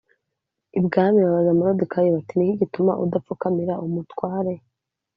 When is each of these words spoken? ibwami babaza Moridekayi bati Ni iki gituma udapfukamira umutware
ibwami 0.79 1.19
babaza 1.25 1.51
Moridekayi 1.59 2.09
bati 2.15 2.33
Ni 2.35 2.43
iki 2.45 2.59
gituma 2.61 2.91
udapfukamira 3.03 3.73
umutware 3.85 4.53